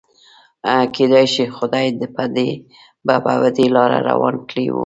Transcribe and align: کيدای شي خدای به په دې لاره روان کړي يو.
کيدای 0.93 1.27
شي 1.33 1.43
خدای 1.57 1.87
به 3.05 3.15
په 3.25 3.33
دې 3.57 3.65
لاره 3.75 3.97
روان 4.09 4.35
کړي 4.49 4.63
يو. 4.69 4.79